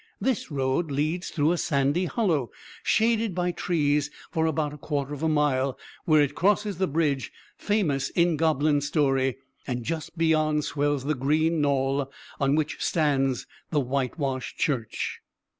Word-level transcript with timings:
This 0.19 0.49
road 0.49 0.89
leads 0.89 1.29
through 1.29 1.51
a 1.51 1.59
sandy 1.59 2.05
hollow, 2.05 2.49
shaded 2.81 3.35
by 3.35 3.51
trees 3.51 4.09
for 4.31 4.47
about 4.47 4.73
a 4.73 4.77
quarter 4.79 5.13
of 5.13 5.21
a 5.21 5.29
mile, 5.29 5.77
where 6.05 6.23
it 6.23 6.33
crosses 6.33 6.79
the 6.79 6.87
bridge 6.87 7.31
famous 7.55 8.09
in 8.09 8.35
goblin 8.35 8.81
story; 8.81 9.37
and 9.67 9.83
just 9.83 10.17
beyond 10.17 10.63
swells 10.63 11.03
the 11.05 11.13
green 11.13 11.61
knoll 11.61 12.11
on 12.39 12.55
which 12.55 12.77
stands 12.81 13.45
the 13.69 13.79
whitewashed 13.79 14.57
church. 14.57 15.19